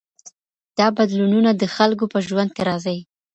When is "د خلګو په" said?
1.55-2.19